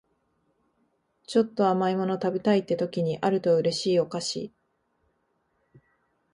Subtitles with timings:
[1.27, 4.51] ちょっと甘い物食べたいって時にあると嬉しいお菓子